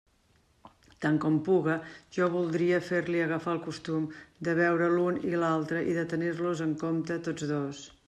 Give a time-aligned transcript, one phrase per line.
[1.05, 1.75] Tant com puga,
[2.17, 4.09] jo voldria fer-li agafar el costum
[4.49, 7.89] de veure l'un i l'altre i de tenir-los en compte tots dos.